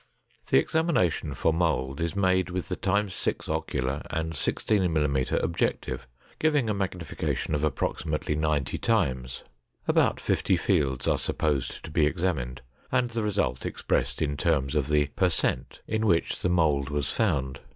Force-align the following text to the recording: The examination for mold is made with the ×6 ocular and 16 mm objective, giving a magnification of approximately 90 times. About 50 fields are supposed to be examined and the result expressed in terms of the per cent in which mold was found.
The 0.49 0.57
examination 0.57 1.35
for 1.35 1.53
mold 1.53 2.01
is 2.01 2.15
made 2.15 2.49
with 2.49 2.69
the 2.69 2.75
×6 2.75 3.47
ocular 3.49 4.01
and 4.09 4.35
16 4.35 4.81
mm 4.91 5.43
objective, 5.43 6.07
giving 6.39 6.67
a 6.67 6.73
magnification 6.73 7.53
of 7.53 7.63
approximately 7.63 8.33
90 8.35 8.79
times. 8.79 9.43
About 9.87 10.19
50 10.19 10.57
fields 10.57 11.07
are 11.07 11.19
supposed 11.19 11.83
to 11.85 11.91
be 11.91 12.07
examined 12.07 12.63
and 12.91 13.11
the 13.11 13.21
result 13.21 13.63
expressed 13.63 14.23
in 14.23 14.37
terms 14.37 14.73
of 14.73 14.87
the 14.87 15.05
per 15.15 15.29
cent 15.29 15.81
in 15.85 16.07
which 16.07 16.43
mold 16.45 16.89
was 16.89 17.11
found. 17.11 17.59